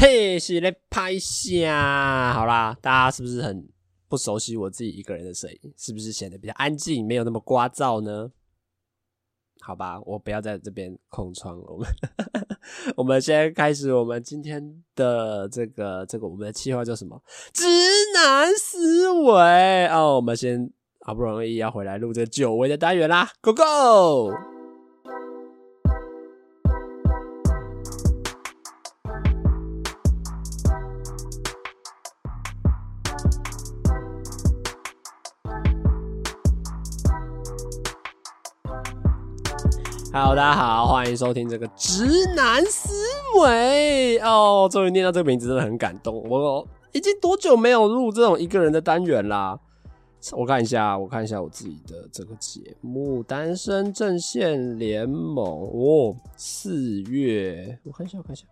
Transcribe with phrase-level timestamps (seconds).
[0.00, 2.32] 嘿，是来拍下。
[2.32, 3.68] 好啦，大家是不是很
[4.08, 5.74] 不熟悉我自己一个人的声音？
[5.76, 8.30] 是不是显得比较安静，没有那么聒噪呢？
[9.60, 11.64] 好吧，我不要在这边空窗了。
[11.66, 11.88] 我们
[12.94, 14.62] 我们先开始我们今天
[14.94, 17.20] 的这个这个我们的计划叫什么？
[17.52, 17.64] 直
[18.14, 20.14] 男思维哦。
[20.14, 24.30] 我们先好不容易要回来录这个久违的单元啦，Go，Go
[40.10, 42.92] Go！Hello，大家好，欢迎收听这个直男思
[43.40, 44.68] 维哦。
[44.70, 46.22] 终于念到这个名字，真的很感动。
[46.28, 49.58] 我已经多久没有录这种一个人的单元啦？
[50.32, 56.16] 我看一下，我看一下我自己的这个节目《单身阵线联盟》哦。
[56.36, 58.46] 四月，我看一下，我看一下，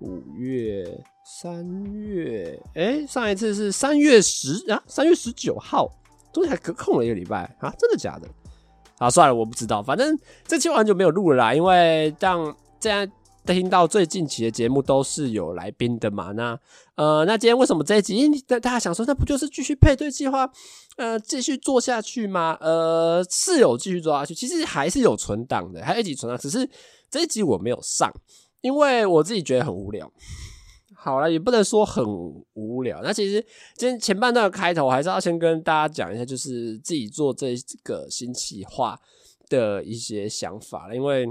[0.00, 0.86] 五月、
[1.24, 5.90] 三月，哎，上一次是三月十啊，三月十九号，
[6.32, 8.28] 中间还隔空了一个礼拜啊，真的假的？
[8.98, 13.08] 好，算了，我不知道，反正这期我很久没有录了啦，因为这样
[13.46, 16.32] 听到最近期的节目都是有来宾的嘛。
[16.32, 16.58] 那
[16.96, 18.16] 呃，那今天为什么这一集？
[18.16, 20.50] 因为大家想说，那不就是继续配对计划，
[20.96, 22.58] 呃，继续做下去吗？
[22.60, 26.68] 呃，是有继续做下去，其实还是有存档的，还有一集存档，只是
[27.08, 28.12] 这一集我没有上，
[28.60, 30.12] 因为我自己觉得很无聊。
[31.08, 32.04] 好了，也不能说很
[32.52, 33.00] 无聊。
[33.02, 33.40] 那其实
[33.74, 39.00] 今天前半段的开头，还是要先跟大家讲一下，就是自己做这个新企划
[39.48, 40.94] 的一些想法了。
[40.94, 41.26] 因为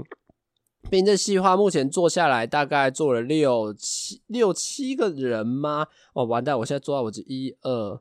[0.90, 5.86] 毕竟这企划目前做下来，大概做了六七六七个人吗？
[6.12, 6.58] 哦，完蛋！
[6.58, 8.00] 我现在做到我这一二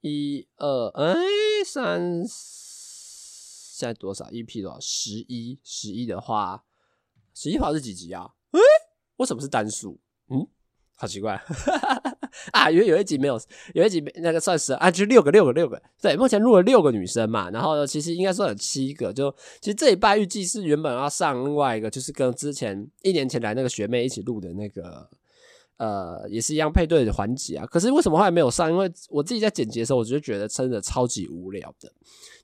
[0.00, 1.14] 一二，哎，
[1.66, 4.80] 三，现在多少？EP 多少？
[4.80, 6.64] 十一十一的话，
[7.34, 8.30] 十一跑是几集啊？
[8.52, 8.60] 哎，
[9.16, 10.00] 为什么是单数？
[11.02, 11.34] 好奇怪
[12.52, 12.70] 啊！
[12.70, 13.36] 因为有一集没有，
[13.74, 15.82] 有一集那个算是啊，就六个六个六个。
[16.00, 19.12] 对，目前录了六个女生嘛，然后呢，其实应该算有七个。
[19.12, 19.28] 就
[19.60, 25.08] 其实这一拜预计是原本要上另外一个，就是跟之前一年前来那个学妹一起录的那个，
[25.78, 27.66] 呃，也是一样配对的环节啊。
[27.66, 28.70] 可是为什么后来没有上？
[28.70, 31.92] 因为我自己在剪辑的时候，我就觉得真的超级无聊的。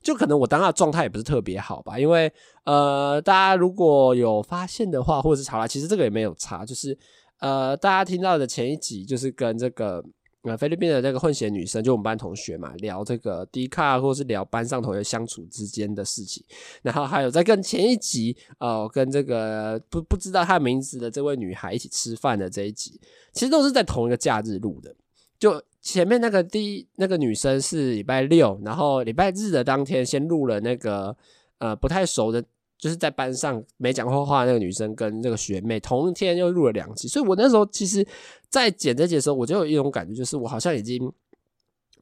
[0.03, 2.29] 就可能我当下状态也不是特别好吧，因为
[2.65, 6.97] 呃，大家如果有发现的话，或者是好啦，其实这个也没有差，就是。
[7.39, 10.03] 呃，大家听到的前一集就是跟这个
[10.43, 16.43] 呃菲律宾的那个混血女生，就我们班同学嘛，聊这个 D 卡，或是聊班上同学相处之间的事情。
[16.81, 22.99] 然后还有在跟前一集，呃，跟这个不不知道她名字的这位女孩一起吃饭的这一集，
[23.31, 24.93] 其实都是在同一个假日录的。
[25.37, 31.15] 就前面那个第那个女生是礼拜六，然后礼拜日的当天先录了那个
[31.59, 32.43] 呃不太熟的。
[32.79, 38.07] 就是在班上没讲过话那个女生跟这个学妹同一天又录了两集，所以我那时候其实，
[38.49, 41.11] 在剪这集的时候，我就有一种感觉，就是我好像已经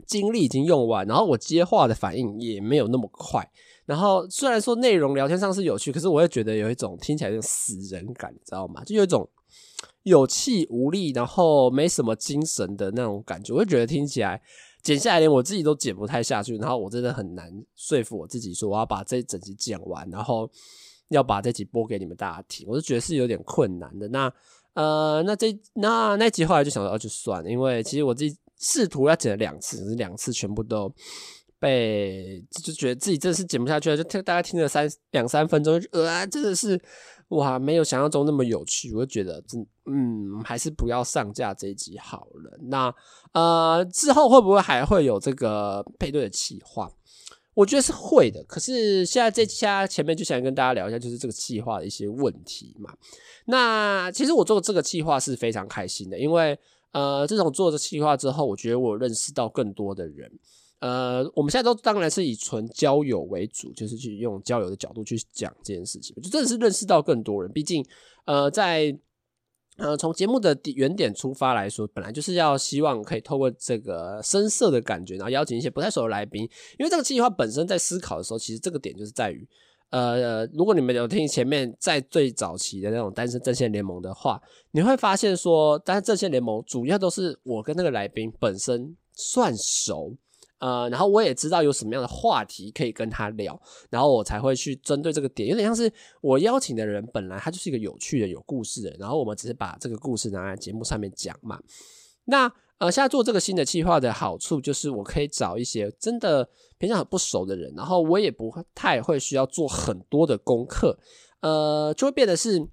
[0.06, 3.50] 精力已经用完，然后我接话的反应也没有那么快。
[3.86, 8.84] 然后虽然说内容聊天上是有趣，可是我会觉得有一种听起来有死人感，你知道吗？
[8.84, 9.28] 就有一种
[10.04, 14.42] 有气无力，然后没什么精神的那种感觉，我会觉得听起来。
[14.82, 20.50] 剪下来连我自己都剪不太下去，然后我真的很难说服我自己说我要把这整集剪完，然后
[21.10, 24.08] 要把这集播给你们大家听，我就觉得是有点困难的。
[24.08, 24.32] 那
[24.74, 30.94] 呃，那这那那集后来就想说，哦，就算了，因为其实我自己试图要剪了两次，可是两次全部都
[31.60, 36.80] 被就觉得自己真的是剪不下去了，就听大概听了三两三分钟，呃、啊，真的是。
[37.30, 42.58] 哇，没有想象中那么有趣，我就觉得真嗯，还是不要上架这一集好了。
[42.64, 42.94] 那
[43.34, 46.90] 呃，之后会不会还会有这个配对的企划？
[47.54, 48.44] 我觉得是会的。
[48.46, 52.94] 可是现在这下前面就想跟大家聊一下，就是这个企划的一些问题嘛。
[53.46, 56.58] 那其实我做这个计划是非常开心的，因为
[56.94, 60.32] 呃，自从做这企划之后，我觉得我认识到更多的人。
[60.80, 67.52] 呃，我们现在都当然是以纯交友为主，就是去用交友的角度去讲这件事情，就真的是认识到更多人。
[67.52, 67.84] 毕竟，
[68.26, 68.96] 呃，在
[69.78, 76.44] 呃从节目的原点出发来说，本来就是要希望可以透过这个声色的感觉，然后邀请一些不太熟的来宾。
[76.78, 79.48] 因为这个计划本身在思考的时候，其实这个点就是在于，
[79.90, 84.40] 呃，如果你们有听前面在最早期的那种单身阵线联盟的话，
[84.74, 90.16] 你会发现说，单身阵线联盟主要都是我跟那个来宾本身算熟。
[90.60, 93.60] 呃，然后我也知道有什么样的话题可以跟他聊，
[93.90, 101.60] 然后我才会去针对这个点，有点像是我邀请的人本来他就是一个有趣的、有故事的，然后我们只是把这个故事拿来节目上面讲嘛。
[102.26, 110.98] 那呃，现在做这个新的计划的好处就是，我可以找一些真的平常很不熟的人，然后我也不太会需要做很多的功课，
[111.42, 112.68] 呃，就会变得是。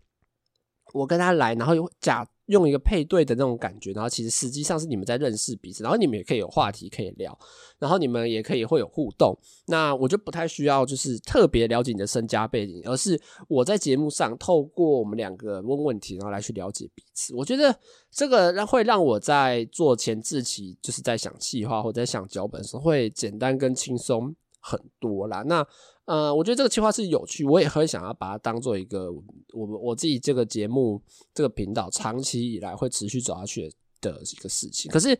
[0.92, 7.36] 我跟他来，然后又假用一个配对的那种感觉，然后其实实际上是你们在认识彼此，然后你们也可以有话题可以聊，
[7.78, 9.34] 然后你们也可以会有互动。
[9.66, 13.18] 那我就不太需要就是特别了解你的身家背景，而是
[13.48, 17.34] 我在节目上透过我们两个问问题，然后来去了解彼此。
[17.34, 17.74] 我觉得
[18.10, 25.42] 这个让会让我在做前置期，就是在想企划或者在想脚本的时候，会简单跟轻松很多啦。
[25.46, 25.66] 那
[26.06, 29.10] 呃，我觉得这个计划是有趣，我也很想要把它当做一个
[29.54, 31.00] 我们我自己这个节目
[31.32, 33.72] 这个频道长期以来会持续走下去
[34.02, 34.90] 的一个事情。
[34.92, 35.18] 可是，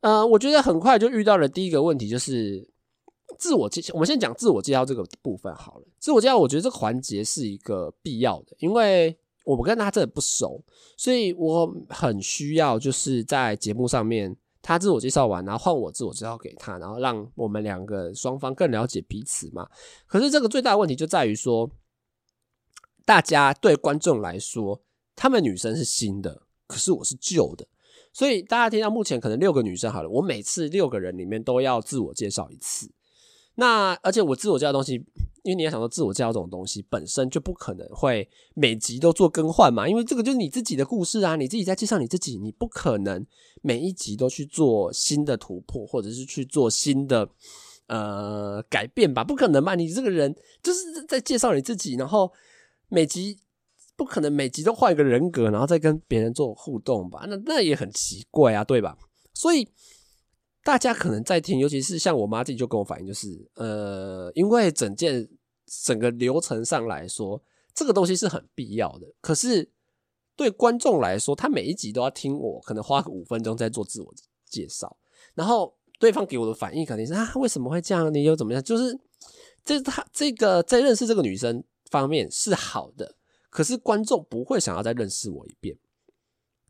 [0.00, 2.68] 呃，我觉得很快就遇到了第一个问题，就是
[3.38, 3.94] 自我介绍。
[3.94, 5.86] 我们先讲自我介绍这个部分好了。
[6.00, 10.60] 自我介绍，我觉得这个环节是一个必要的，因为我们跟他真的不熟，
[10.96, 14.36] 所以我很需要就是在节目上面。
[14.66, 19.68] 他自我介绍完，然后换我自我介绍给他，然后让我们两个双方更了解彼此嘛。
[20.06, 21.70] 可是这个最大的问题就在于说，
[23.04, 24.82] 大家对观众来说，
[25.14, 27.68] 他们女生是新的，可是我是旧的，
[28.14, 32.90] 所以大家听到目前可能六个女生好了，我每次六个人里面都要自我介绍一次。
[33.56, 35.04] 那而且我自我介绍东西。
[35.44, 43.26] 因为你要想说自我介绍这种东西本身就不可能会每集都做更换嘛，因为这个就是你自己的故事啊，你自己在介绍你自己，你不可能
[43.60, 47.28] 每一集都去做新的突破，或者是去做新的
[47.88, 49.74] 呃改变吧，不可能吧？
[49.74, 52.32] 你这个人就是在介绍你自己，然后
[52.88, 53.36] 每集
[53.96, 57.26] 不可能每集都换一个人格，然后再跟别人做互动吧？
[57.28, 58.96] 那那也很奇怪啊，对吧？
[59.34, 59.68] 所以。
[60.64, 65.28] 大家可能在听，尤其是像我妈自己就跟我反映，就是呃，因为整件
[65.84, 67.40] 整个流程上来说，
[67.74, 69.06] 这个东西是很必要的。
[69.20, 69.70] 可是
[70.34, 74.14] 对观众来说，他每一集都要听我，可能花个五分钟在做自我
[74.48, 74.96] 介绍，
[75.34, 78.12] 然后对方给我的反应肯定是啊，为什么会这样？
[78.12, 78.62] 你又怎么样？
[78.62, 78.98] 就是
[79.64, 83.14] 这他这个在认识这个女生方面是好的，
[83.50, 85.76] 可是观众不会想要再认识我一遍。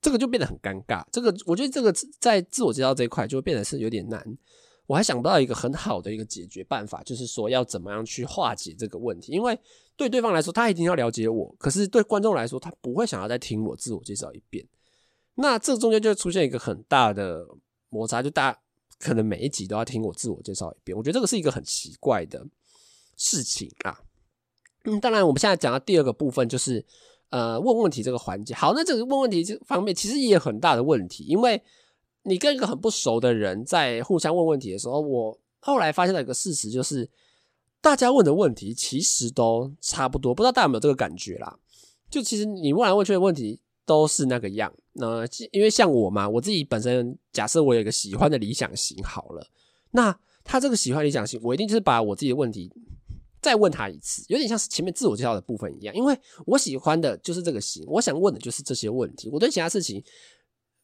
[0.04, 1.90] 这个就变得很尴尬，这个我觉得这个
[2.20, 4.22] 在自我介绍这一块就会变得是有点难。
[4.86, 9.32] 我还想不到一个很好的一个解决办法，就是说要怎么样去化解这个问题。
[9.32, 9.58] 因为
[9.96, 14.68] 对对方来说，他一定要了解我，可是对观众来说，他不会想要再听我自我介绍一遍。
[15.36, 17.48] 那这中间就会出现一个很大的
[17.88, 18.58] 摩擦，就大家
[18.98, 20.94] 可能每一集都要听我自我介绍一遍。
[20.94, 22.46] 我觉得这个是一个很奇怪的
[23.16, 24.00] 事情啊。
[24.84, 26.84] 嗯，当然我们现在讲到第二个部分就是。
[27.30, 31.60] 呃，问问题这个环节，好，那这个问问题这方面其实也有很大的问题，因为
[32.22, 37.08] 你跟一个很不熟的人在互相问问题的时候，我后来发现了一个事实，就是
[37.80, 41.58] 大家问的问题其实都差不多，不知道大家有没有这个感觉啦？
[42.08, 44.72] 就其实你问来问去的问题都是那个样。
[44.92, 49.44] 那因为像我嘛，我自己本身假设我有一个喜欢的理想型，好了，
[49.90, 52.70] 那他这个喜欢理想型，我一定就是把我自己的问题。
[53.44, 60.02] 再问他一次，有点像是前面自我介绍的部分一样，因为我喜欢的就是这个型，我想问的就是这些问题，我对其他事情，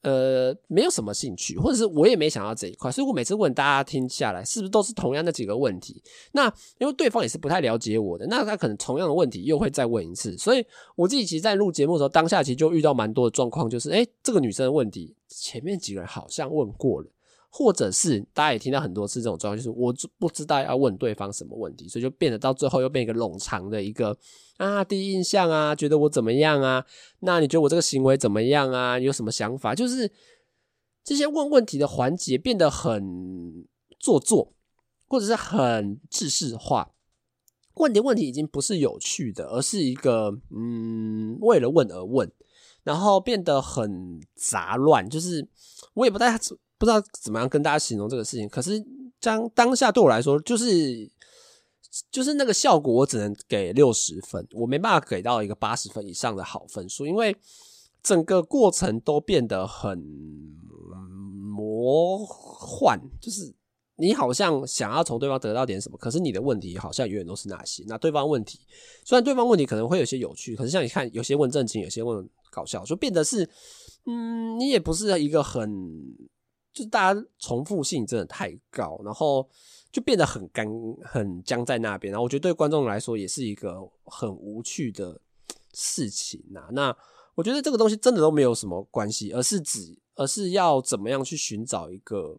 [0.02, 6.02] 呃，没有什么兴趣，或者是我也没想到这一块，所以我每次问大家听下来，是不是都是同样的几个问题？
[6.32, 10.62] 那因为对方也是不太了解我的，那他可能同样的问题又会再问一次，所以
[10.96, 17.08] 我自己其实，在录节目的时候，当下其实就遇到蛮多的状况，就是诶，这个女生的问题，前面几个人好像问过了。
[17.52, 24.16] 或者是大家也听到很多次这种状况，就是我不知道要问对方什么问题，所以就变得到最后又变一个冗长的一个
[24.56, 26.86] 啊，第一印象啊，觉得我怎么样啊？
[27.18, 28.96] 那你觉得我这个行为怎么样啊？
[29.00, 29.74] 有什么想法？
[29.74, 30.12] 就是
[31.02, 33.66] 这些问问题的环节变得很
[33.98, 34.52] 做作，
[35.08, 36.92] 或者是很制式化。
[37.74, 42.30] 问的问题已经不是有趣的，而是一个嗯，为了问而问，
[42.84, 45.08] 然后变得很杂乱。
[45.10, 45.48] 就是
[45.94, 46.38] 我也不太。
[46.80, 48.82] 不知道怎么样跟大家形容这个事情，可是
[49.20, 51.06] 当当下对我来说，就是
[52.10, 57.36] 就是那个效果，我只能给六十分，我没办法给到一个八十分以上的好分数，因为
[58.02, 59.98] 整个过程都变得很
[61.54, 63.52] 魔幻，就是
[63.96, 67.84] 你好像想要从对方得到点什么，可是你的问题好像永远都是那些。
[67.88, 68.58] 那对方问题
[69.04, 73.46] 虽然对方问题可能会有些有趣，可是像你看，有些问正经，有些问搞笑，就变得是
[74.06, 76.16] 嗯，你也不是一个很。
[76.72, 79.48] 就是大家重复性真的太高，然后
[79.90, 80.66] 就变得很干、
[81.02, 82.12] 很僵在那边。
[82.12, 85.20] 然后我觉得对观众来说也是一个很无趣的
[85.74, 86.68] 事情呐。
[86.72, 86.96] 那
[87.34, 92.38] 我觉得这个东西真的都没有什么关系，而是指，而是要怎么样去寻找一个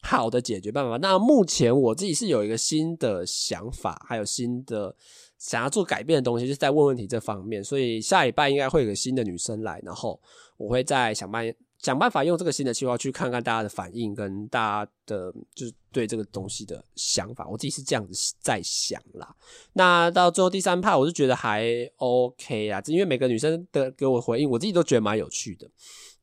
[0.00, 0.96] 好的解决办法。
[0.96, 4.96] 那目前我自己是有一个新的想法，还有新的
[5.36, 7.62] 想要做改变的东西，就是在问问题这方面。
[7.62, 10.18] 所以下礼拜应该会有个新的女生来，然后
[10.56, 11.58] 我会再想办法。
[11.78, 19.34] 想办法用这个新的计划去看看大家的反应跟大家的就是对这个东西的想法，我自己是这样子在想啦。
[19.72, 21.64] 那到最后第三派我是觉得还
[21.96, 25.70] OK 啊，因为每个女生的给我回应，我自己都觉得蛮有趣的。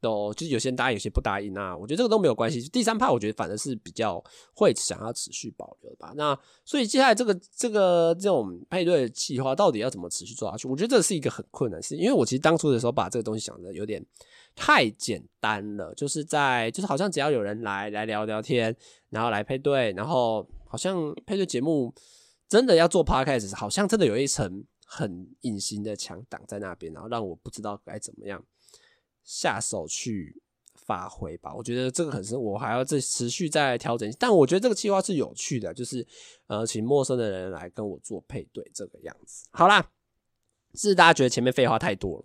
[0.01, 2.61] 都就是有些人答应，有些不答应啊，我觉得这个都没有关系。
[2.69, 6.13] 第三派我觉得反正是比较会想要持续保留的吧。
[6.15, 10.67] 那所以接下来这个这个这种配对的计划到底要怎么持续做下去？
[10.67, 14.05] 我觉得这是一个很困难的事，因为我其实当初的时候把这个东西想的有点。
[14.55, 18.75] 太简单了，就是在就是好像只要有人来来聊聊天，
[19.09, 21.93] 然后来配对，然后好像配对节目
[22.47, 28.41] 真的要做 podcast，好像真的有一层很隐形的墙挡在那边，然后让我不知道该怎么样
[29.23, 30.41] 下手去
[30.73, 31.53] 发挥吧。
[31.53, 36.07] 我觉得这个可是我还要再持续再调整，但我觉得这个计划是有趣的，就是
[36.47, 39.47] 呃请陌生的人来跟我做配对这个样子。
[39.51, 39.91] 好啦，
[40.75, 42.23] 是大家觉得前面废话太多了。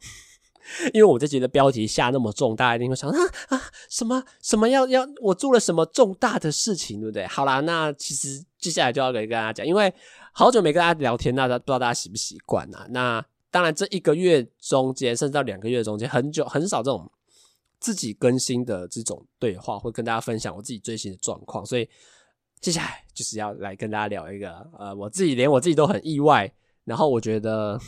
[0.93, 7.26] 因为我这集的标题下那么重，大家一定会想啊啊什么什么要要我做了什么重大的事情，对不对？
[7.26, 9.93] 好啦，那其实接下来就要跟大家讲，因为
[10.33, 12.87] 好久没跟大家聊天，那不知道大家习不习惯啊？
[12.90, 17.11] 那当然，这一个月中间，甚至到两个月中间，很久很少这种
[17.81, 21.67] 自己更新的这种对话，会跟大家分享我自己最新的状况。
[21.67, 21.88] 所以
[22.61, 26.52] 接下来就是要来跟大家聊一个呃，我自己连我自己都很意外，
[26.85, 27.81] 然后我觉得。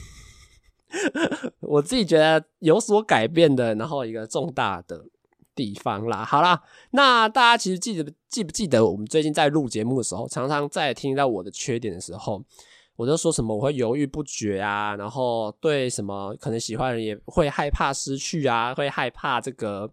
[1.61, 5.05] 我自己觉得有所改变的，然后一个重大的
[5.55, 6.25] 地方啦。
[6.25, 12.43] 好啦，那大家其实记得记不记得我们最近在录节目的时候，常常在听到我的缺点的时候，
[12.97, 19.91] 我就说什么我会犹豫不决啊，然后对什么可能喜欢人也会害怕失去啊，会害怕这个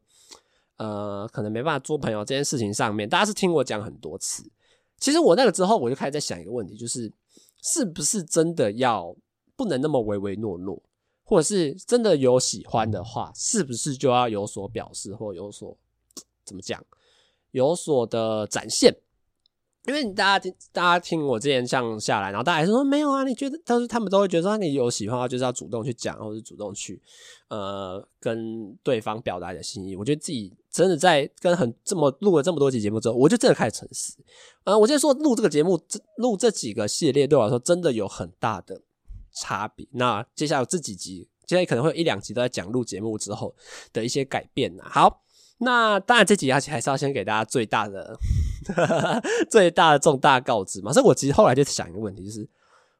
[0.77, 4.43] 呃可能没办法做朋友这件事情上面，大家是听我讲很多次。
[4.97, 7.11] 其实我那个之后，我就开始在想一个问题，就是
[7.61, 9.15] 是不是真的要
[9.55, 10.81] 不能那么唯唯诺诺？
[11.29, 15.77] 或者是真的有喜欢的话，是不是就要有所表示，或有所
[16.43, 16.83] 怎么讲，
[17.51, 18.97] 有所的展现？
[19.85, 23.59] 因为你大家听，大家听我之前像下来，然后大家还是说没有啊，你觉得？
[23.63, 26.99] 但是他们都会觉得说，你有喜欢的话，就是要主动去讲，或者主动去
[27.47, 29.95] 呃跟对方表达你的心意。
[29.95, 34.17] 我觉得自己真的在跟很这么录了这么多集节目之后，我就真的开始沉思。
[34.63, 35.79] 呃，我就说录这个节目，
[36.17, 38.81] 录这几个系列对我来说，真的有很大的。
[39.39, 39.87] 差别。
[39.91, 43.55] 那接下来这几集，接下来可能会有一两集都在讲录节目之后
[43.93, 44.83] 的一些改变呐。
[44.85, 45.23] 好，
[45.59, 48.17] 那当然这几集还是要先给大家最大的、
[49.49, 50.91] 最大的重大告知嘛。
[50.91, 52.47] 所以我其实后来就想一个问题，就是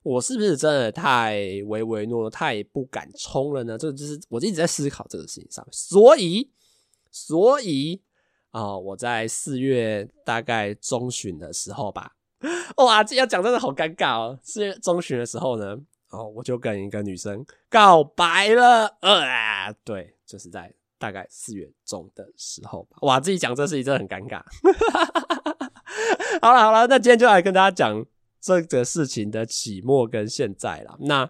[0.01, 1.35] 我是不是真的太
[1.67, 3.77] 唯唯诺诺、太不敢冲了呢？
[3.77, 5.69] 这就是我一直在思考这个事情上面。
[5.73, 6.49] 所以，
[7.11, 8.01] 所以
[8.51, 12.13] 啊、我在四月大概中旬的时候吧，
[12.77, 14.39] 哇，这要讲真的好尴尬哦。
[14.41, 15.77] 四月中旬的时候呢。
[16.09, 22.97] 哦，我就跟一个女生告白了，呃，对，就是在大概四月中的时候吧。
[23.01, 24.41] 哇，自己讲这事情真的很尴尬。
[26.41, 28.05] 好了好了，那今天就来跟大家讲
[28.39, 30.97] 这个事情的起末跟现在了。
[31.01, 31.29] 那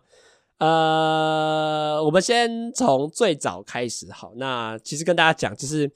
[0.60, 4.34] 呃，我们先从最早开始好。
[4.36, 5.92] 那其实跟大家讲，就是。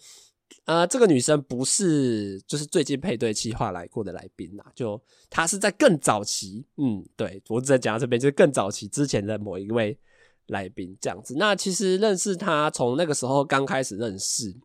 [0.65, 9.99] 呃，这个女生不是就是最近配对计划来过的来宾啦，就她是在更早期，嗯，对，我只在讲到这边，就是更早期之前的某一位
[10.47, 11.35] 来宾这样子。
[11.37, 14.55] 那其实认识她从那个时候刚开始认识，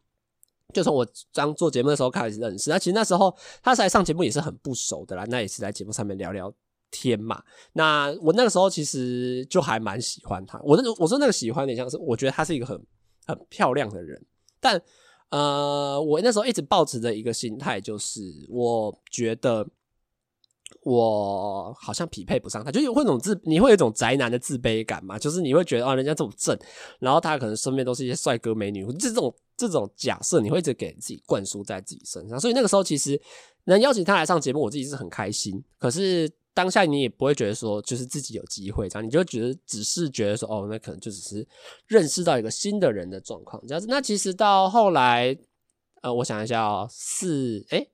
[0.72, 2.70] 就从我刚做节目的时候开始认识。
[2.70, 6.54] 那其实那时候她才上节目也是很不熟的啦，那也是在节目上面聊聊
[6.92, 7.42] 天嘛。
[7.72, 12.80] 那我那个时候其实就还蛮喜欢她，我那我说那个喜欢有点像是我觉得她是一个很
[13.26, 14.24] 很漂亮的人，
[14.60, 14.80] 但。
[15.30, 19.66] 呃，我那时候一直抱持着一个心态，就是我觉得
[20.82, 26.58] 我好像匹配不上他，就是会那种自，你会有一种宅男的自卑感嘛，就是你会觉得啊，人家这么正，
[26.98, 33.20] 然后他可能身边都是一些帅哥美女，这种这种假设，你会一直给自己灌输在自己身上，所以那个时候其实
[33.64, 36.30] 能邀请他来上节目，我自己是很开心，可是。
[36.58, 41.46] 当下你也不会觉得说，就是自己有机会这样，你就觉得只是觉得说，哦，那可能就只是
[41.86, 43.86] 认识到一个新的人的状况这样子。
[43.88, 45.38] 那其实到后来，
[46.02, 47.88] 呃，我想一下哦，是诶，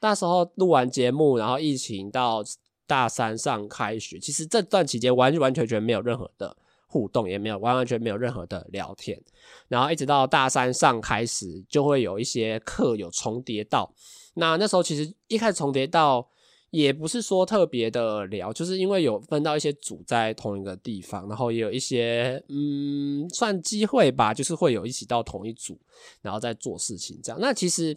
[0.00, 2.44] 那时候录完节目，然后疫情到
[2.86, 9.20] 大三上开学，其实这段期间完完全全没有任何的互动，也没有完完全没有任何的聊天，
[9.66, 13.92] 然后一直到大三上开始，就会有一些课有重叠到。
[14.34, 16.28] 那那时候其实一开始重叠到。
[16.70, 25.78] 也不是说特别的聊，就是因为有分到一些组在同一个地方，然后也有一些嗯，算机会吧，就是会有一起到同一组，
[26.20, 27.40] 然后再做事情这样。
[27.40, 27.96] 那其实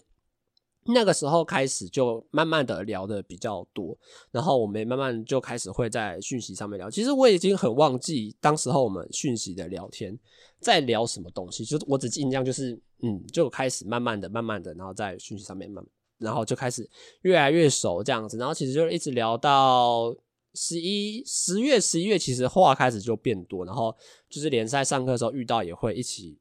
[0.85, 3.95] 那个时候开始就慢慢的聊的比较多，
[4.31, 6.89] 然后我们慢慢就开始会在讯息上面聊。
[6.89, 10.17] 其实我已经很忘记当时候我们讯息的聊天
[10.59, 16.89] 在聊什么东西，就是我只印象就是，嗯，就开始慢慢的、慢慢的，然后在讯息上面慢慢，然后就开始
[17.23, 20.15] 越来越熟这样子，然后其实就一直聊到
[20.53, 23.93] 十一、十月、十一月，其实话开始就变多，然后
[24.29, 26.37] 就是联赛上课的时候遇到也会一起。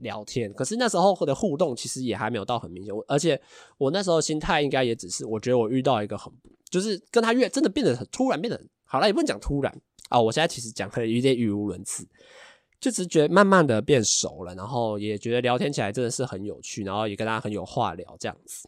[0.00, 2.96] 聊天，可是那时候的互动其实也还没有到很明显。
[2.96, 3.38] 我而且
[3.76, 6.32] 我那时候心态应该也只是，我觉得我遇到一个很，
[6.70, 10.18] 就是跟他越真的变得很突然，变得好了，也不能讲突然啊。
[10.18, 12.08] 我现在其实讲可能有点语无伦次，
[12.80, 18.66] 就只是觉得慢慢的变熟了，然后也觉得聊天起来真的是很有趣，然后也跟他很有话聊这样子。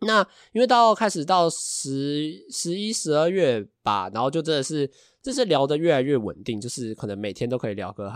[0.00, 4.90] 那因为到开始到十十一十二月吧，然后就真的是
[5.22, 8.12] 这是聊得越来越稳定，就是可能每天都可以聊个。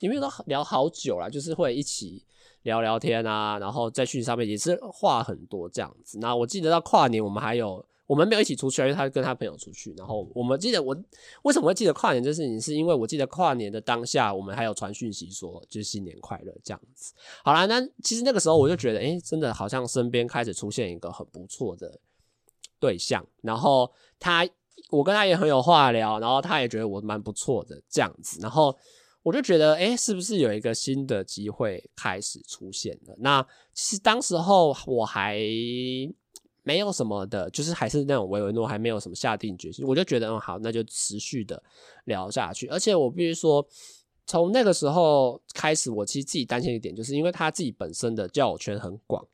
[0.00, 2.24] 因为都聊好久了，就是会一起
[2.62, 6.18] 聊聊天啊，然后在讯上面也是话很多这样子。
[6.18, 9.94] 那我记得到跨年，我们还有我们没有一起出去，因为他跟他朋友出去。
[9.96, 10.94] 然后我们记得我
[11.44, 17.14] 为什么会记得跨年这事情，是因为我记得跨年的当下，我们还有传讯息说就是新年快乐这样子。
[17.42, 21.98] 好啦，那其实那个时候我就觉得，哎，真的好像身边开始出现一个很不错的
[22.78, 23.90] 对象，然后
[24.20, 24.46] 他
[24.90, 28.76] 我跟他也很有话聊，然后他也觉得我蛮不错的这样子，然后。
[29.24, 33.14] 我就觉得，哎，是不是有一个新的机会开始出现了？
[33.18, 33.40] 那
[33.72, 35.38] 其实当时候我还
[36.62, 39.84] 没有什么的，就是还是那种唯唯诺诺，还没有什么下定决心。
[39.86, 41.62] 我就觉得，嗯，好，那就持续的
[42.04, 42.66] 聊下去。
[42.68, 43.66] 而且我必须说，
[44.26, 49.26] 从那个时候开始，我其实自己担心一点，就是因为他自己本身的交友圈很广。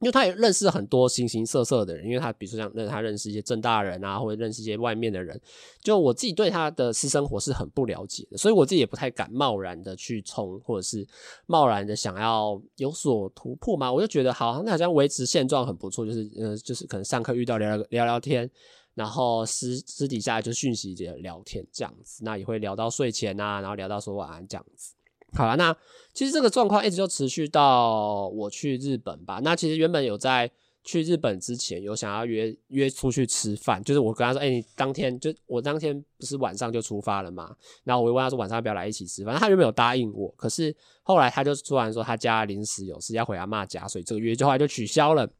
[0.00, 5.38] 因为他也认识很多形形色色的人，因为他比如说像认他认识一些政大人啊，或者认识一些外面的人，
[5.82, 11.06] 就我自己对他的私生活是很不了解的，所以我自己也不太敢贸然的去冲，或者是
[11.44, 13.92] 贸然的想要有所突破嘛。
[13.92, 18.50] 我就觉得好，那好像维持现状很不错，就是呃，就是可能上课遇到聊聊聊天，
[18.94, 24.94] 然后私私底下就讯息的聊天这样子，那也会聊到睡前啊，然后聊到说晚安这样子。
[25.32, 25.76] 好了，那
[26.12, 29.40] 其实这个状况一直就持续到我去日本吧。
[29.42, 30.50] 那其实原本有在
[30.82, 37.54] 去日本之前有想要约约出去吃饭，就是我跟他说，哎、你当天就我当天不是晚上就出发了嘛？
[37.84, 39.36] 然后我就问他说晚上要不要来一起吃饭？
[39.36, 45.30] 他原本有答应我，可是后来他就突然说他家临时有事要回阿嬷家，所以这个约就后来就取消了。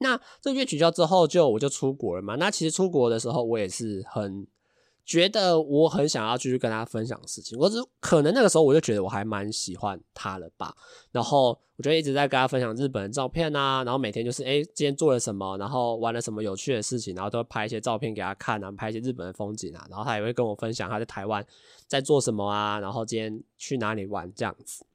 [0.00, 2.34] 那这个约取消之后，就我就出国了嘛。
[2.36, 4.46] 那其实出国的时候我也是很。
[5.04, 10.74] 觉得我很想要继续跟他分享事情，我只可能那个时候我就觉得我还蛮喜欢他了吧，
[11.12, 21.44] 然后我就一直在跟他分享日本的照片啊，然后每天就是诶今天做了什么，然后玩了什么有趣的事情，然后都拍一些照片给他看啊，拍一些日本的风景啊，然后他也会跟我分享他在台湾
[21.86, 24.86] 在做什么啊，然后今天去哪里玩这样子，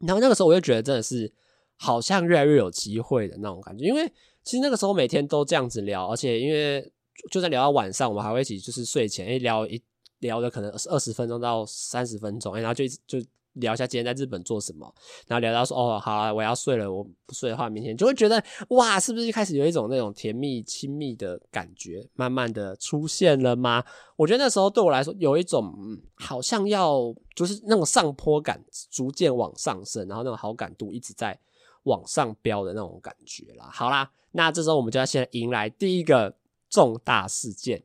[0.00, 1.32] 然后那个时候我就觉得真的是
[1.76, 6.92] 好像越来越有机会的那种感觉，因为其实那个时候每天都这样子聊，而且因为。
[7.30, 9.80] 就算聊到晚上，我们还会一起，就是睡前，诶，聊一
[10.20, 13.18] 聊的可能二十分钟到三十分钟，然后就就
[13.54, 14.92] 聊一下今天在日本做什么，
[15.26, 23.84] 然后聊到说，哦，好了，我要睡了，我不睡的话，明天就会觉得，哇，是不是一开始有一种那种甜蜜亲密的感觉，慢慢的出现了吗？
[24.16, 25.74] 我觉得那时候对我来说，有一种，
[26.14, 31.38] 好像要就是那种上坡感逐渐往上升，然后那种好感度一直在
[31.82, 33.68] 往上飙的那种感觉啦。
[33.70, 36.34] 好啦，那这时候我们就要先迎来第一个。
[36.72, 37.84] 重大事件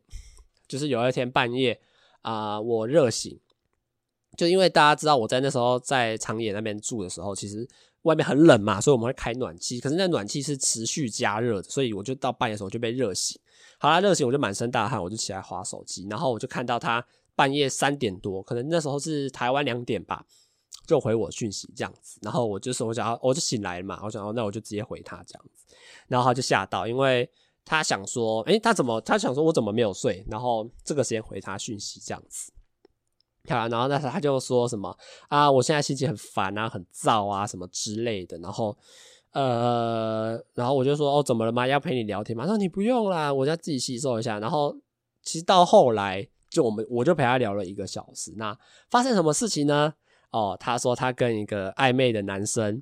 [0.66, 1.80] 就是有一天半夜
[2.22, 3.40] 啊、我热醒，
[4.36, 7.66] 就因为大家知道我在那时候在长野那边住的时候，其实
[8.02, 9.80] 外面很冷嘛，所以我们会开暖气。
[9.80, 13.40] 可是那暖气是持续加热的，所以我就到半夜的时候就被热醒。
[13.78, 20.26] 好啦，热醒我就满身大汗，我就起来滑手机，然后我就看到他半夜三点多，可能那时候是台湾两点吧，
[20.86, 22.20] 就回我讯息这样子。
[22.22, 25.66] 然后我就说我想要，我就醒来了嘛，我想要那我就直接回他这样子，
[26.08, 27.30] 然后他就吓到，因为。
[27.70, 29.02] 他想说，诶、他怎么？
[29.02, 30.26] 他想说，我怎么没有睡？
[30.30, 32.50] 然后这个时间回他讯息这样子，
[33.50, 38.38] 好，然后那时他就说什么啊，我现在心情很烦啊，很躁啊，什么之类的。
[38.38, 38.78] 然后，
[39.34, 41.68] 呃，然后我就说，哦，怎么了吗？
[41.68, 42.46] 要陪你聊天吗？
[42.46, 44.40] 他说你不用啦，我要自己吸收一下。
[44.40, 44.74] 然后，
[45.22, 48.34] 其实到后来，就我们我就陪他聊了一个小时。
[48.38, 48.58] 那
[48.90, 49.94] 发生什么事情呢？
[50.32, 52.82] 哦，他说他跟一个暧昧的男生，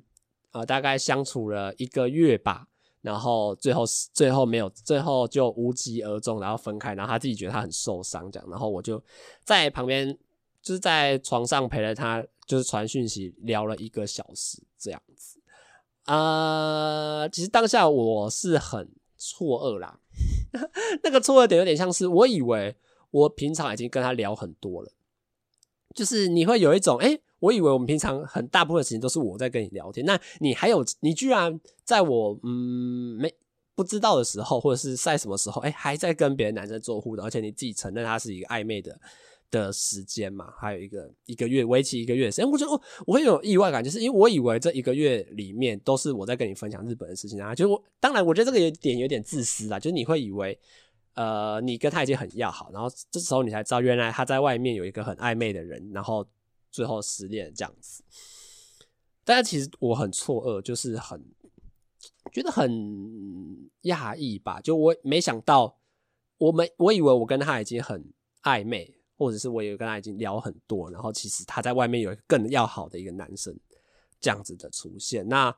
[0.52, 2.68] 呃，大概相处了一个月吧。
[3.06, 6.92] 然后最后最后没有，最后就无疾而终，然后分开。
[6.94, 8.50] 然后他自己觉得他很受伤，这样。
[8.50, 9.00] 然后我就
[9.44, 10.12] 在旁边，
[10.60, 15.40] 就是在床上陪了他，就是传讯息聊了一个小时这样子。
[16.06, 20.00] 呃，其实当下我是很错愕啦，
[21.04, 22.76] 那个错愕点有点像是，我以为
[23.12, 24.90] 我平常已经跟他聊很多了，
[25.94, 33.32] 就是你会有一种，诶，我以为我们平常很大部分时间都是我在跟你聊天，那你还有你居然在我嗯没
[33.74, 38.98] 不知道的时候，或者是在什么时候，哎、还在跟别的男生做互动，而且你自己承认他是一个暧昧的
[39.50, 50.58] 的时间嘛，还有一个一个月为期一个月的时间，我觉得我我会有意外感，就是因为我以为这一个月里面都是我在跟你分享日本的事情啊，就我当然我觉得这个有点有点自私啦，就是你会以为
[51.14, 56.26] 呃你跟他已经很要好，然后这时候你才知道原来他在外面有一个很暧昧的人，然后
[56.76, 58.04] 最后失恋这样子。
[59.24, 61.24] 大家其实我很错愕，就是很
[62.30, 62.70] 觉得很
[63.84, 65.78] 讶异吧，就我没想到，
[66.36, 68.12] 我没我以为我跟他已经很
[68.42, 68.94] 暧昧。
[69.18, 73.58] 或者是我也跟他已经聊很多，然后其实他在外面有更要好的一个男生
[74.20, 75.26] 这样子的出现。
[75.26, 75.56] 那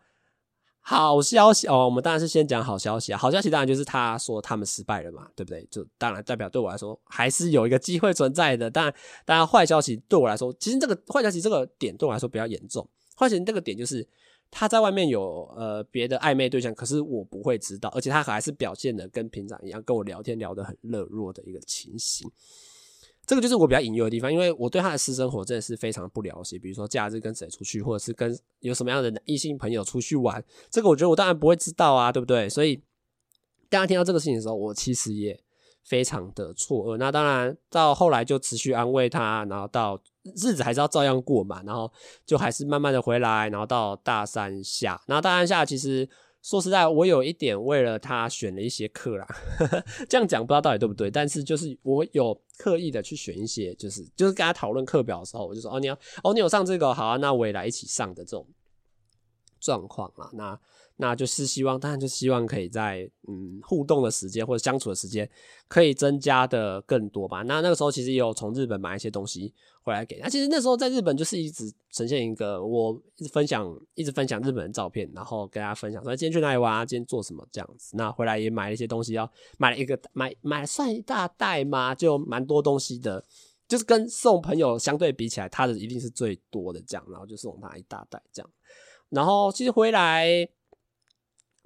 [0.91, 3.19] 好消息哦，我们当然是先讲好消息啊。
[3.19, 5.69] 好消息当然就是他说他们失败了嘛，对不对？
[5.71, 8.71] 就当然代表对我来说还是有一个机会存在的。
[8.71, 8.95] 当然，
[9.27, 12.89] 当然坏消息对我来说，其实这个坏消息这个点对我来说比较严重。
[13.15, 14.09] 坏消息这个点就是
[14.51, 22.27] 他在外面有呃别的暧昧对象，可是我不会知道，而且他还是表现的跟平常一样，跟我聊天聊得很热络的一个情形。
[23.29, 26.59] 这个就是我比较隐忧的地方，因为我对他的私生活真的是非常不了解。
[26.59, 32.49] 比如说假日跟谁出去，或者是跟有什么样的异性朋友出去玩，这个我觉得我当然不会知道啊，对不对？
[32.49, 32.77] 所以
[33.69, 35.39] 大家听到这个事情的时候，我其实也
[35.85, 36.97] 非常的错愕。
[36.97, 41.93] 那当然到后来就持续安慰他，然后到日子还是要照样过嘛，然后
[42.25, 46.09] 就还是慢慢的回来，然后到大三下，然后大三下其实。
[46.43, 49.27] 说实在，我有一点为了他选了一些课啦，
[50.09, 58.47] 这样讲不知道到底对不对，但是就是我有刻意的去选一些，就是就是跟他讨论课表的时候，我就说哦，你要哦，你有上这个，好啊，那我也来一起上的这种
[59.61, 60.61] 状况啊，那。
[61.01, 65.29] 那就是希望，当然就希望可以在嗯互动的时间或者相处的时间
[65.69, 67.43] 可以增加的更多吧。
[67.43, 70.19] 那那个时候其实也有从日本买一些东西回来给。
[70.21, 77.97] 那其实那时候在日本就是一直呈现一个我一直分享一直分享日本的照片，然后跟大家分享说今天去哪里玩啊，今天做什么这样子。
[77.97, 83.25] 那回来也买了一些东西，要买了一个买买了算一大袋嘛，就蛮多东西的。
[83.69, 88.51] 就是跟送朋友相对比起来，他的一定是最多的这样，然后就送他一大袋这样。
[89.11, 90.49] 然后其实回来。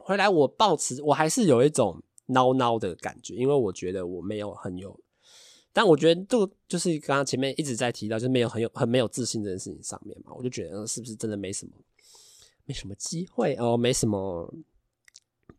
[0.05, 4.99] 回来我抱持，我还是有一种孬孬的感觉，因为我觉得我没有很有，
[5.73, 11.73] 但我觉得就就是刚刚前面一直在提到，就没有很有很没有自信这件事情上面嘛，我就觉得是不是真的没什么，
[12.65, 14.53] 没什么机会哦，没什么，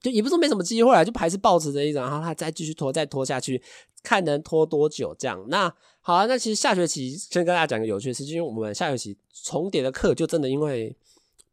[0.01, 3.61] 就也不是说没什么机会啊，就还是抱持着一种，然后他再继续拖，再拖下去，
[4.01, 5.43] 看能拖多久这样。
[5.49, 10.95] 那好啊，那其实下学期先跟大家讲个有趣的事情，因为我们下学期重叠的课就真的因为。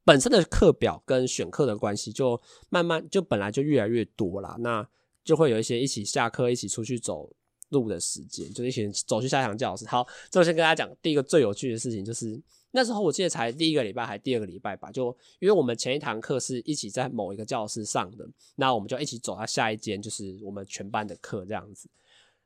[0.05, 4.57] 本身的课表跟选课的关系，就慢慢就本来就越来越多啦。
[4.61, 4.89] 那
[5.23, 7.31] 就会有一些一起下课、一起出去走
[7.69, 9.87] 路的时间，就一起走去下一堂教室。
[9.87, 21.89] 好，这我先跟大家讲第一个最有趣的事情，就是那时候我记得才第一个礼拜还第二个礼拜吧，就因为我们前一堂课是一起在某一个教室上的，那我们就一起走到下一间，就是我们全班的课这样子。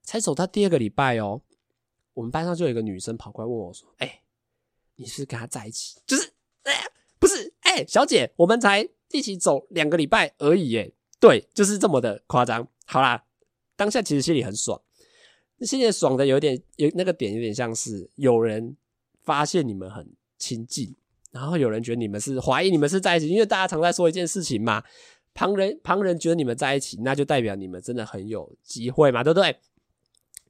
[0.02, 1.40] 才走到第二个礼拜哦，
[2.12, 4.22] 我们班上就有一个女生跑过来问我说：“哎，
[4.96, 6.33] 你是跟他在一起？”就是。
[7.74, 10.92] 哎、小姐，我们才一起走两个礼拜而已，耶。
[11.18, 12.68] 对，就是这么的夸张。
[12.86, 13.24] 好啦，
[13.74, 14.80] 当下其实心里很爽，
[15.62, 18.76] 心里爽的有点有那个点，有点像是有人
[19.24, 20.08] 发现你们很
[20.38, 20.94] 亲近，
[21.32, 24.84] 然后有人觉得你们是怀疑你们是在一起，因为大家常在说一件事情嘛，
[25.32, 29.56] 旁人旁人觉得你们在一起，那就代表你们真的很有机会嘛，对不对？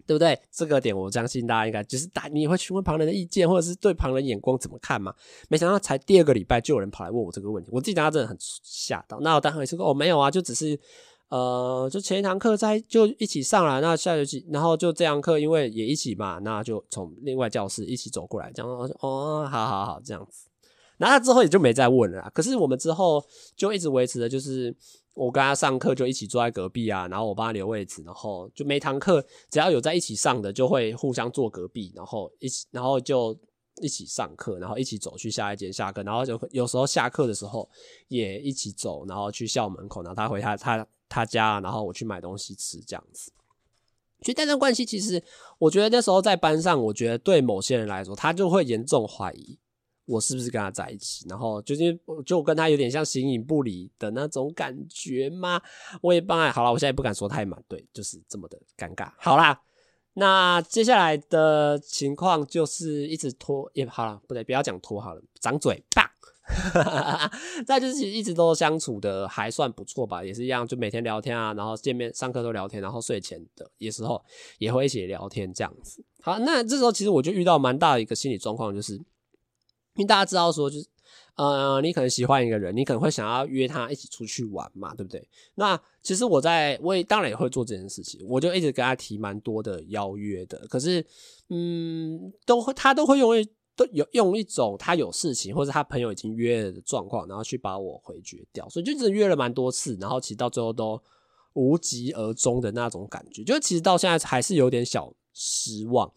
[0.07, 0.38] 对不对？
[0.51, 5.14] 这个点我相信大家应该就是大，你会询问旁人的意见，或者是对旁人眼光怎么看嘛？
[5.49, 9.19] 没想到才第二个礼拜就有人跑来问我这个问题，我自己当时真的很吓到。
[9.21, 10.79] 那我当时也是说哦，没有啊，就只是
[11.29, 18.88] 呃，就前一堂课在就一起上来，那下学期然后就这堂课因为也一起嘛，那就从另外教室一起走过来，这样哦，
[19.51, 20.49] 好好好，这样子。
[21.05, 22.31] 然后他之后也就没再问了。
[22.33, 23.25] 可是我们之后
[23.57, 24.75] 就一直维持的就是。
[25.17, 33.33] 我跟他上课就一起坐在隔壁啊，然后我帮他留位置，然后就每堂课只要有在一起上的，就会互相坐隔壁，然后一起，然后就
[33.81, 37.71] 一起上课，然后一起走去下一节下课，然后就有时候下课的时候
[38.09, 43.31] 也一起走，然后去校门口，然后他回他他他家，然后我去买东西吃这样子。
[44.23, 45.23] 所以这段关系其实，
[45.61, 49.61] 我觉得那时候在班上，我觉得对某些人来说，他就会严重怀疑。
[50.07, 51.27] 我是不是跟他在一起？
[51.29, 55.61] 然后就是就跟他有点像形影不离的那种感觉吗？
[56.03, 59.11] 我也帮哎，好了，我现在不敢说太满，对，就是这么的尴尬。
[59.19, 59.59] 好啦，
[60.12, 66.05] 那接下来的情况就是一直拖，也好了，不对，不要讲拖好了，掌嘴棒。
[67.67, 74.23] 再就是一直都相处的还算不错吧，也是一样，就每天聊天啊，然后见面上课都聊天，然后睡前的有时候
[74.59, 76.05] 也会一起聊天这样子。
[76.21, 79.01] 好，那这时候其实我就遇到蛮大的一个心理状况，就是。
[79.96, 80.87] 因为大家知道说，就是
[81.37, 85.28] 呃，你可能喜欢一个人，你可能会想要约他一起出去玩嘛，对不对？
[85.57, 90.66] 那其实我在，我也当然也会做这件事情，我就一直跟他提蛮多的邀约的。
[90.68, 91.04] 可是，
[91.48, 93.44] 嗯，都会他都会用一
[93.76, 98.68] 都有用一种他有事情或者他朋友已经约了的状况，然后去把我回绝掉。
[98.68, 101.00] 所以就一直约了蛮多次，然后其实到最后都
[101.54, 106.12] 无疾而终的那种感觉，就其实到现在还是有点小失望。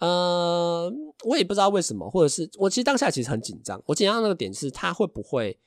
[0.00, 0.92] 呃，
[1.24, 3.82] 我也不知道为什么，或者是我其实当下其实很紧张。
[3.86, 5.58] 我紧张那个点是，他会不会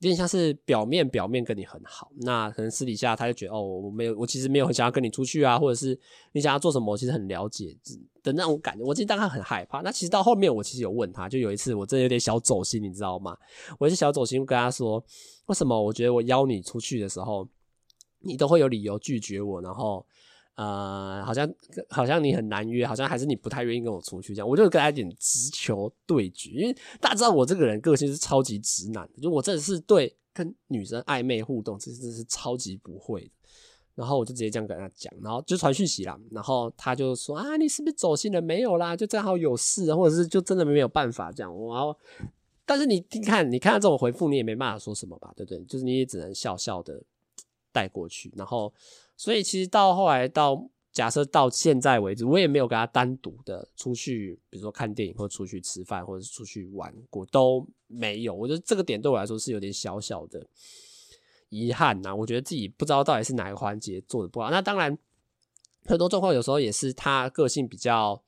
[0.00, 5.98] 有点像是表面表面跟你很好，那可能私底下他就觉得哦，我没有，我其实没有很想要跟你出去啊，或者是
[6.32, 7.74] 你想要做什么，我其实很了解
[8.22, 8.84] 的那种感觉。
[8.84, 9.80] 我其实当时很害怕。
[9.80, 13.34] 那其实到后面，我其实有问他，就有一次我真的有点小走心，你知道吗？
[13.78, 15.02] 我是小走心，跟他说，
[15.46, 17.48] 为什么我觉得我邀你出去的时候，
[18.18, 20.04] 你都会有理由拒绝我，然后。
[20.54, 21.50] 呃，好像
[21.88, 33.30] 好像你很难约，好像还是你不太愿意跟我出去这样，我就跟他一点直球对决，因为大家知道我这个人个性是超级直男的，就我真的是对跟女生暧昧互动，这真的是超级不会的。
[33.94, 38.40] 然后我就直接这样跟他讲，然后就传讯息啦，然后他就说啊，你是不是走心了？
[38.40, 41.52] 没有啦，就正好有事，或者是就真的没有办法这样。
[41.68, 41.94] 然后，
[42.64, 45.62] 但是你听看，你看到这种回复，你也没办法说什么吧，对不对？
[45.64, 47.02] 就是你也只能笑笑的
[47.72, 48.72] 带过去，然后。
[49.14, 58.34] 所以其实到后来到假设到现在为止，我也没有跟他单独的出去，比如说看电影或出去吃饭，或者是出去玩过都没有。
[58.34, 60.44] 我觉得这个点对我来说是有点小小的
[61.50, 62.12] 遗憾呐。
[62.12, 64.50] 我觉得自己不知道到底是哪个环节做的不好。
[64.50, 64.98] 那当然
[65.84, 68.20] 很多状况有时候也是他个性比较。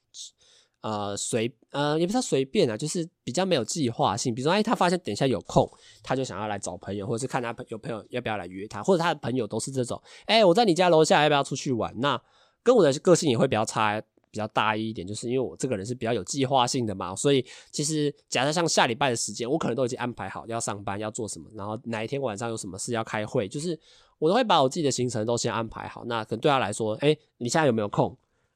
[0.85, 4.35] 呃，随呃也不是随便啊，就是比较没有计划性。
[4.35, 5.67] 比如说，哎，他发现等一下有空，
[6.03, 11.91] 他就想要来找朋友，或者是看他朋有朋友要不要来约他，或者他的朋友都是这种，哎，我在你家楼下，要不要出去玩？
[12.01, 12.21] 那
[12.63, 13.99] 跟我的个性也会比较差，
[14.31, 23.81] 比较大一点，就是因为我这个人是比较有计划性的嘛，所以其实假设像下礼拜的时间，我可能都已经安排好要上班要做什么，然后哪一天晚上有什么事要开会，就是
[24.19, 26.05] 我都会把我自己的行程都先安排好。
[26.05, 28.15] 那可能对他来说，哎，你现在有没有空？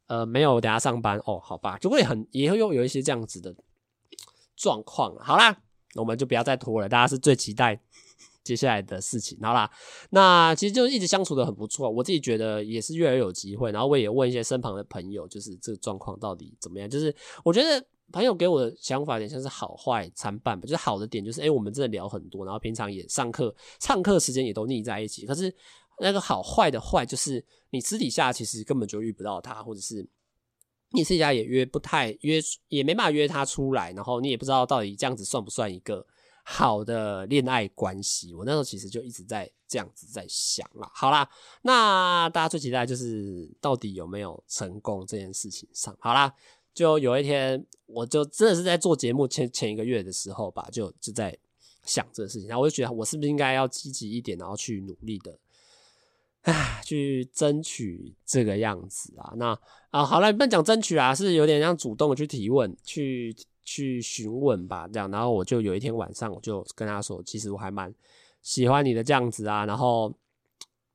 [0.09, 3.55] 呃，没有，等下上班哦，好吧，就会很也会有有一些这样子的
[4.57, 5.15] 状况。
[5.21, 5.57] 好啦，
[5.95, 7.81] 我们就不要再拖了，大家是最期待
[8.43, 9.39] 接下来的事情。
[9.43, 9.71] 好啦，
[10.11, 13.71] 那其实就一直相处得很不错，我自己觉得也是越来越有机会。
[13.71, 16.89] 然后我也问一些身旁的朋友，就是这个状况到底怎么样？
[16.89, 20.63] 就是我觉得朋友给我的想法有点像是好坏参半吧。
[20.63, 25.27] 就是好的点就是，诶，我们真的聊很多，然后平常也上课，上课时间也都腻在一起。
[25.27, 25.55] 可是
[26.01, 27.45] 那个好坏的坏就是。
[27.71, 30.09] 你私底下其实根本就遇不到他，或者是
[30.93, 36.07] 你私底下也约不太约，也没办法约他出来，然后你也不知道到底这样子算不算一个
[36.43, 38.33] 好的恋爱关系。
[38.33, 40.91] 我那时候其实就一直在这样子在想啦。
[40.95, 41.29] 好啦，
[41.61, 45.95] 那大家最期待就是到底有没有成功这件事情上。
[46.01, 46.35] 好啦，
[46.73, 51.37] 就有一天我就真的是在做节目前前一个月的时候吧，就就在
[51.85, 55.39] 想这个事情，然后我就觉得我是不是应该要积极一点，然后去努力的。
[56.43, 59.59] 唉，去争取这个样子啊，那
[59.91, 65.11] 啊，好了，不讲争取啊，是有点像主动的去提问，去去询问吧，这样。
[65.11, 67.93] 然后我就有一天晚上，我就跟他说，其实我还蛮
[68.41, 70.15] 喜欢你的这样子啊，然后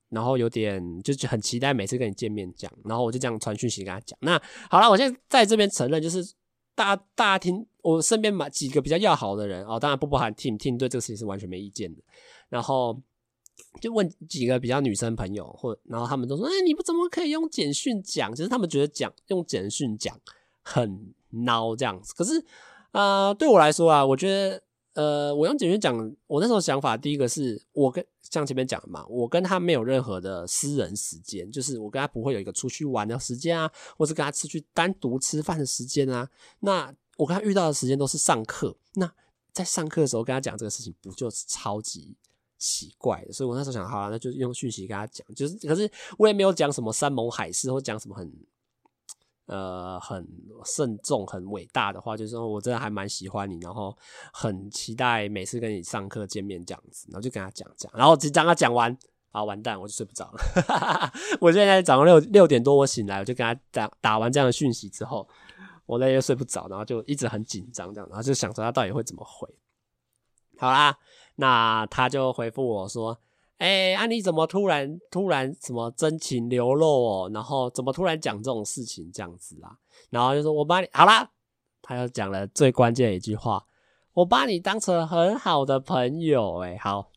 [0.09, 4.17] 然后有点就是很期待每次跟你见面讲，然后我就这样传讯息跟他讲。
[4.21, 6.23] 那好了，我现在在这边承认，就是
[6.73, 12.01] 大家大家听我身边嘛几个比较要好的人哦，当然不包含 Tim，Tim 对这个事情是完全没意见的，
[12.49, 12.99] 然后。
[13.81, 20.19] 就问几个比较女生朋友，或然后他们都说：“哎，你不怎么可以用简讯讲？”其实他们觉得讲用简讯讲
[20.61, 22.13] 很孬这样子。
[22.15, 22.43] 可是，
[22.91, 24.63] 呃，对我来说啊，我觉得，
[24.93, 36.29] 呃，我用简讯讲，我那时候想法，第一个是我跟像前面讲的嘛，我跟他没有任何的私人时间，就是我跟他不会有一个出去玩的时间啊，或是跟他出去单独吃饭的时间啊。
[36.61, 38.75] 那我跟他遇到的时间都是上课。
[38.93, 39.11] 那
[39.51, 42.15] 在上课的时候跟他讲这个事情，不就是超级
[42.65, 48.33] 奇怪的，所以我那时候想，好了，那就用讯息跟他讲，就是，可是我也没有讲什么山盟海誓，或讲什么很，
[49.47, 50.25] 呃，很
[50.63, 53.93] 慎重、很伟大的话，就是说我真的还蛮喜欢你，然后
[54.31, 58.97] 很期待每次跟你上课见面这样子，然后就跟他讲讲，然后只当他讲完，
[59.31, 61.11] 啊，完蛋，我就睡不着了。
[61.41, 65.27] 我现在早上六六点多我醒来，我就跟他打打完这样的讯息之后，
[65.85, 69.53] 我那天睡不着，然后就一直很紧张这样，然后就想着他到底会怎么回。
[70.57, 70.97] 好啦。
[71.35, 73.17] 那他就回复我说
[73.57, 77.31] ：“哎、欸，啊，你怎么突然突然什么真情流露哦？
[77.33, 79.77] 然后怎么突然讲这种事情这样子啊？
[80.09, 81.31] 然后就说我把你好啦，
[81.81, 83.65] 他又讲了最关键的一句话：
[84.13, 86.59] 我把你当成很好的朋友。
[86.59, 87.11] 哎，好，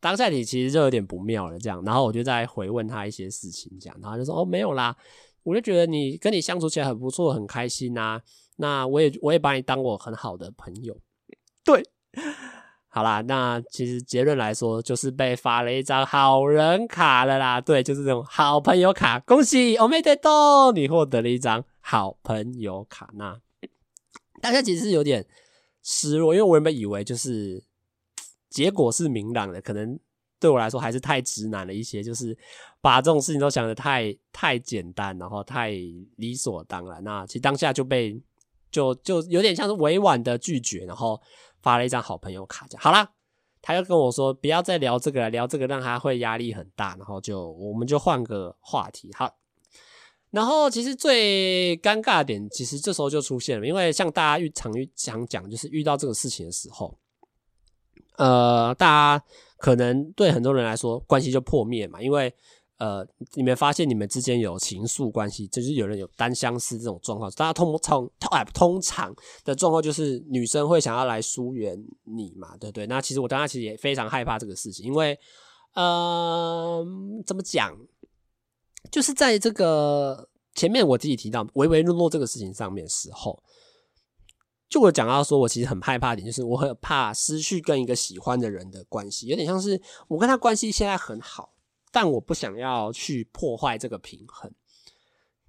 [0.00, 1.58] 当下你其实就有点不妙了。
[1.58, 4.96] 这样，然后我就再回问他一些事情，这样，然后就说：哦，没有啦，
[5.42, 8.20] 我就觉得你跟你相处起来很不错，很开心呐。
[8.56, 10.96] 那我也我也把你当我很好的朋友。”
[11.64, 11.82] 对，
[12.87, 17.59] 好啦，那其实结论来说，就是被发了一张好人卡了啦。
[17.59, 23.09] 对，就是这种好朋友卡，恭喜おめでとう，你获得了一张好朋友卡。
[23.13, 23.39] 那
[24.41, 25.25] 大家其实是有点
[25.81, 27.63] 失落，因为我原本以为就是
[28.49, 29.99] 结果是明朗的，可能。
[30.39, 32.37] 对我来说还是太直男了一些，就是
[32.81, 35.71] 把这种事情都想得太太简单，然后太
[36.17, 37.01] 理所当然。
[37.01, 38.21] 那其实当下就被
[38.69, 41.17] 就就有点像是委婉的拒绝，然后
[41.62, 43.10] 发了一张好朋友卡，这样好啦，
[43.60, 49.10] 他又跟我说不要再聊这个了，聊这个让他会压力很大，然后就我们就换个话题。
[49.14, 49.36] 好，
[50.30, 56.98] 然后其实最尴尬的点，其实这时候就出现了，因为像大家遇常遇常讲，就是遇到这个事情的时候，
[58.16, 59.24] 呃，大家。
[59.58, 62.32] 可能对很多人来说，关系就破灭嘛，因为
[62.78, 69.14] 呃，你们发现你们之间有情愫关系，就是有人有单相思这种状况，大家通常通通常
[69.44, 72.86] 的状况就是女生会想要来疏远你嘛，对不对？
[72.86, 75.18] 那其实我当时其实也非常害怕这个事情，因为
[75.74, 76.84] 呃，
[77.26, 77.76] 怎么讲，
[78.90, 83.42] 就是在这个前面我自己提到唯唯诺诺这个事情上面时候。
[84.68, 91.54] 就我讲到说，我其实很害怕一点，就是我很怕失去跟一个喜欢的人的关系，有点像是我跟他关系现在很好，
[91.92, 94.50] 但我不想要去破坏这个平衡。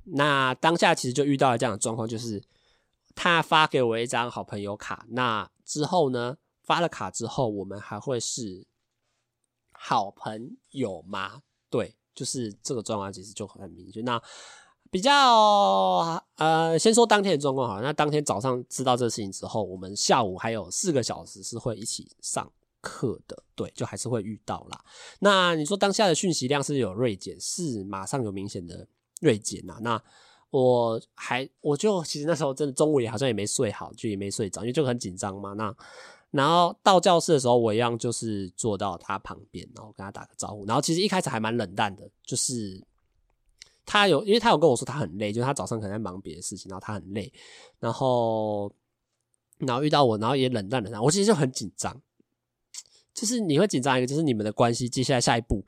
[0.04, 2.43] 那当下其实就遇到了这样的状况，就是
[3.15, 8.65] 他发给我一张好朋友卡，那之后呢，发了卡之后，我们还会是
[9.71, 11.43] 好朋友吗？
[11.69, 14.02] 对，就是这个状况其实就很明确。
[14.02, 14.19] 那
[14.89, 17.80] 比较呃，先说当天的状况好。
[17.80, 24.84] 那当天早上知道这个事情之后，我们下午还有四个小时是会一起上课的，对，就还是会遇到啦。
[25.20, 28.88] 那你说当下的讯息量是有锐减，是马上有明显的
[29.22, 29.78] 锐减呐。
[29.82, 30.02] 那
[30.50, 35.54] 我还我就其实那时候真的中午也好像也没睡好，就也没睡着，因为就很紧张嘛。
[35.54, 35.76] 那
[36.32, 40.65] 然后到教室的时候，我一样就是坐到他旁边，然后跟他打个招呼。
[40.65, 42.84] 然后其实一开始还蛮冷淡的，就是。
[43.92, 47.34] 他有，因为他有跟我说他很累，就是他早上可能在忙别的事情，然后他很累，
[47.80, 48.72] 然后，
[49.58, 52.00] 然后遇到我，然后也冷淡冷淡，我其实就很紧张，
[53.13, 55.63] 就是你会紧张一个，就是你们的关系接下来下一步，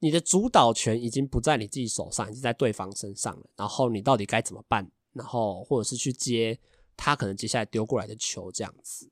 [0.00, 4.90] 你的主导权已经不在你自己手上，已经在对方身上了，然后你到底该怎么办？
[5.12, 6.58] 然后或者是去接
[6.96, 9.08] 他可能接下来丢过来的球这样子。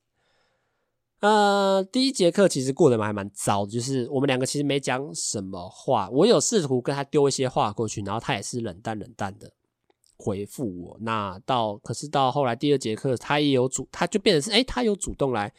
[1.21, 6.09] 呃，第一节课其实过得还蛮糟的，就是我们两个其实没讲什么话。
[6.09, 9.49] 我有试图跟他丢一些话过去，然后他也是冷淡冷淡的
[10.17, 10.97] 回复我。
[10.99, 15.53] 那到可是到后来第二节课，他也有主，他就变成是，诶，他有主动来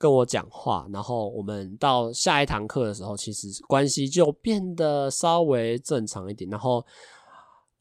[0.00, 0.88] 跟我讲话。
[0.92, 6.50] 然后我们到下一堂课的时候，其实关系就变得稍微正常一点。
[6.50, 6.84] 然后。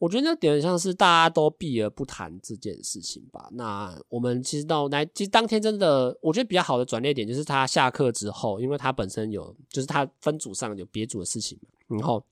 [0.01, 3.49] 我觉得那点像是大家都避而不谈这件事情吧。
[3.51, 12.23] 那我们其实到来，其实当天真的，我觉得比较好的转捩点就是他下课之后，因为他本身有，就是他分组上有别组的事情嘛，然后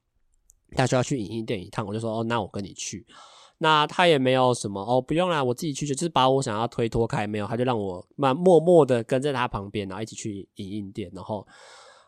[0.77, 3.05] 他就要去影音店一趟，我就说哦，那我跟你去。
[3.59, 11.47] 那他也没有什么哦，不用啦，我自己去，就是把我想要推脱开，没有，他就让我慢默默的跟在他旁边，然后一起去影印店，然后。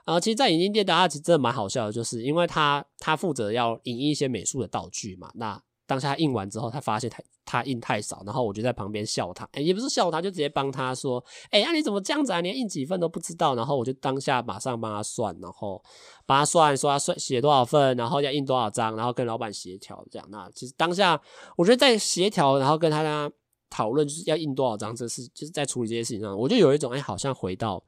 [0.05, 5.29] 啊其实，在影音店，大家其实真的蛮好笑的，就是因为他他负责要影印一些美术的道具嘛。
[5.35, 12.39] 那当下印完之后，他发现他他印太少，然后我就在旁边笑他，诶也不是笑他，就直接帮他说：“哎呀，你怎么这样子啊？
[12.41, 15.83] 连印几份都不知道。”然后我就当下马上帮他算，然后
[16.27, 20.27] 帮他算说他算写多少份，然后要印多少张，然后跟老板协调这样。
[20.29, 21.19] 那其实当下
[21.57, 23.31] 我觉得在协调，然后跟他
[23.71, 27.83] 讨论就是要印多少张，这事就是在处理这些事情上，我就有一种哎，好像回到。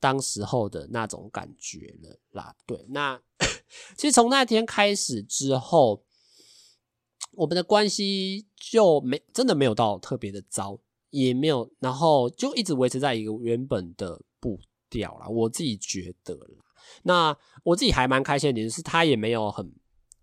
[0.00, 3.16] 当时候的那种感觉了啦，对，那
[3.96, 6.02] 其实从那天开始之后，
[7.32, 10.78] 我们的关系就没真的没有到特别的糟，
[11.10, 15.28] 也没有，然后就一直维持在一个原本的步调啦。
[15.28, 16.64] 我自己觉得啦，
[17.02, 19.72] 那我自己还蛮开心的点是，他也没有很。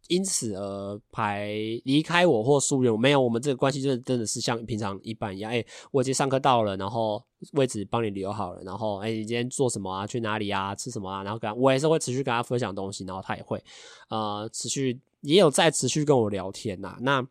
[0.09, 1.47] 因此而排
[1.85, 5.51] 离开我或疏远我，没有，我们这个关系就真的是像平常一般一样。
[5.51, 10.05] 哎、我已经上课到了，然后位置帮你留好了，然后哎、你今天做什么啊？
[10.05, 10.75] 去哪里啊？
[10.75, 11.23] 吃什么啊？
[11.23, 13.63] 然后跟我也是会持续跟他分享东西，然后他也会
[14.09, 17.25] 呃持续也有在持续跟我聊天呐、那。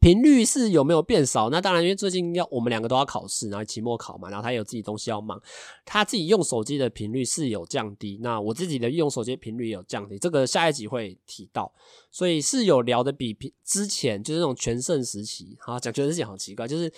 [0.00, 1.50] 频率是有没有变少？
[1.50, 5.40] 那当然，因为最近要我们两个都要考试，然后期末考嘛，然后他有自己东西要忙，
[5.84, 8.18] 他自己用手机的频率是有降低。
[8.22, 11.70] 那我自己的用手机频率也有降低，这个下一集会提到，
[12.10, 16.90] 所以是有聊的比之前就是那种全盛时期，好讲全盛时期好奇怪，就是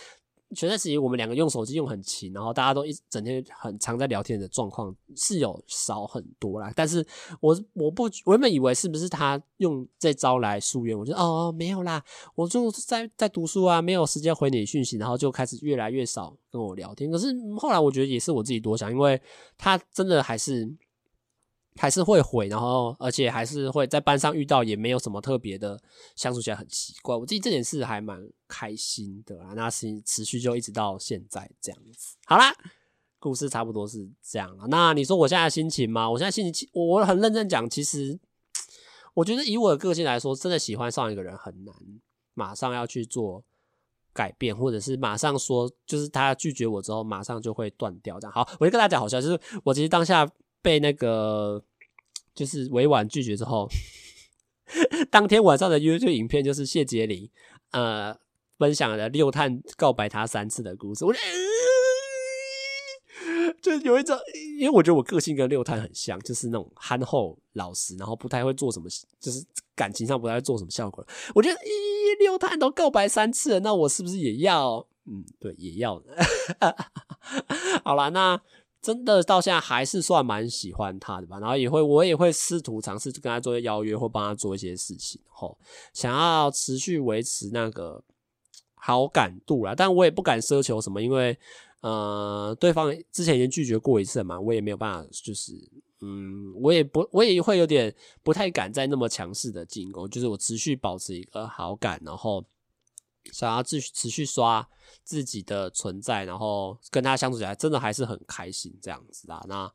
[0.54, 6.72] 前段时间我们两个用手机用很勤，然后大家都一整天很常在聊天的状况是有少很多啦。
[6.74, 7.06] 但是
[7.40, 12.02] 我我不我原本以为是不是他用这招来疏远，我就哦没有啦，
[12.34, 17.10] 我就在在读书啊，没有时间回你讯息，然后就开始越来越少跟我聊天。
[17.10, 19.20] 可是后来我觉得也是我自己多想，因为
[19.56, 20.74] 他真的还是。
[21.76, 25.80] 还是会回，然后而且还是会在班上遇到，也没有什么特别的，
[26.14, 27.16] 相处起来很奇怪。
[27.16, 32.16] 我自己这点事还蛮开心的啦，那是持续就一直到现在这样子。
[32.26, 32.54] 好啦，
[33.18, 34.66] 故事差不多是这样了。
[34.68, 36.10] 那你说我现在心情吗？
[36.10, 38.20] 我现在心情，我很认真讲，其实
[39.14, 41.74] 我觉得以我的个性来说，真的喜欢上一个人很难，
[42.34, 43.42] 马上要去做
[44.12, 48.32] 改变，或者是马上说，就是他拒绝我之后，马上就会断掉这样。
[48.32, 50.30] 好，我就跟大家讲好笑，就是我其实当下。
[50.62, 51.62] 被那个
[52.34, 53.68] 就是委婉拒绝之后，
[55.10, 57.28] 当天晚上的 YouTube 影片就是谢婕铃
[57.72, 58.16] 呃
[58.58, 61.18] 分享了六探告白他三次的故事，我就，
[63.26, 64.16] 呃、 就有一种，
[64.58, 68.88] 因为我觉得我个性跟六探很像，就是那种憨厚老实，然后不太会做什么，
[69.20, 69.44] 就是
[69.74, 71.04] 感情上不太会做什么效果。
[71.34, 74.86] 我觉得，咦，六探都告白三次了，那我是不是也要？
[75.06, 76.00] 嗯，对，也要。
[77.84, 78.40] 好啦，那。
[78.82, 85.56] 真的到现在还是算蛮喜欢他的吧，然后也会我也会试图尝试跟他做些邀约或帮他做一些事情，吼，
[85.94, 88.02] 想要持续维持那个
[88.74, 91.38] 好感度啦，但我也不敢奢求什么，因为
[91.80, 95.52] 呃，对方之前已经拒绝过一次嘛，我也没有办法，就是
[96.00, 102.44] 嗯，我也不我也会有点不太敢再那么强势的进攻，就是我持续保持一个好感，然后。
[103.30, 104.68] 想要继续持续刷
[105.04, 109.44] 自己的存在，然后跟他相处起来，真的还是很开心这样子啊。
[109.48, 109.72] 那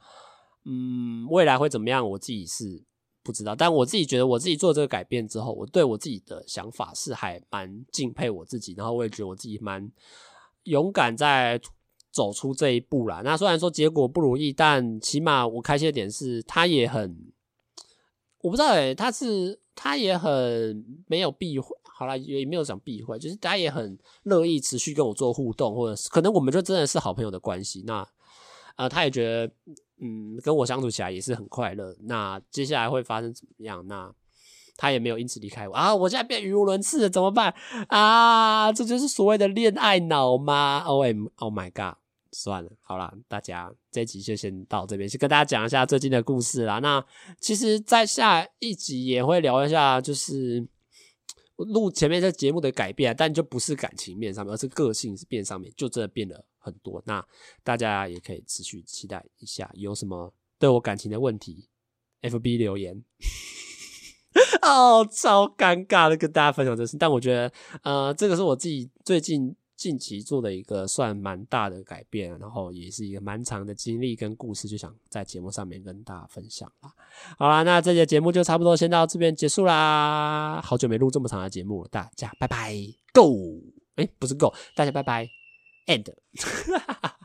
[0.66, 2.84] 嗯，未来会怎么样，我自己是
[3.24, 3.56] 不知道。
[3.56, 9.90] 但我自己觉得，我自己做这个改变之后，我对我自己的想法是还蛮敬佩我自己，然后我也觉得我自己蛮
[10.64, 11.60] 勇敢在
[12.12, 13.22] 走出这一步啦。
[13.24, 17.32] 那虽然说结果不如意，但起码我开心的点是，他也很，
[18.40, 21.76] 我不知道诶、欸，他是他也很没有避讳。
[21.98, 27.84] 好啦，也没有想避讳，就是大家也很乐意持续跟我做互动，或者是可能我们就真的是好朋友的关系。
[27.88, 28.08] 那
[28.76, 29.52] 呃，他也觉得
[30.00, 31.96] 嗯，跟我相处起来也是很快乐。
[32.02, 33.84] 那接下来会发生怎么样？
[33.88, 34.14] 那
[34.76, 35.96] 他也没有因此离开我啊！
[35.96, 37.52] 我现在变语无伦次了，怎么办
[37.88, 38.72] 啊？
[38.72, 41.98] 这就是所谓的恋爱脑吗？O M Oh my God！
[42.32, 46.78] 算了，好啦，大家这集就先到这边，先跟大家讲一下最近的故事啦。
[46.78, 47.04] 那
[47.40, 50.68] 其实，在下一集也会聊一下，就是。
[51.58, 57.02] 录前面这节目的改变，但就不是感情面上面，而是个性变上面，就真的变了很多。
[57.06, 57.26] 那
[57.64, 61.68] 大家也可以持续期待一下，有什么对我感情的问题
[62.22, 63.04] ，FB 留言。
[64.62, 67.52] 哦，超尴尬的跟大家分享这事，但我觉得，
[67.84, 69.56] 呃，这个是我自己最近。
[69.78, 76.92] 近期做的一个算蛮大的改变，然后也是一个蛮长的经历跟故事，就想在节目上面跟大家分享啦。
[77.38, 80.60] 好啦，那这节节目就差不多先到这边结束啦。
[80.62, 82.76] 好久没录这么长的节目了，大家拜拜
[83.14, 83.62] ，Go！
[83.98, 85.30] 诶，不是 Go，大家拜拜
[85.86, 86.12] ，End。